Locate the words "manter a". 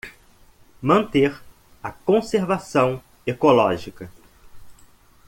0.81-1.91